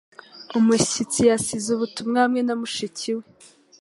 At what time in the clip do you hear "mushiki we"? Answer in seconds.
2.59-3.25